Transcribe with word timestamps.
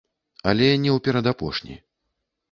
Але 0.51 0.69
не 0.85 0.89
ў 0.95 1.03
перадапошні. 1.07 1.77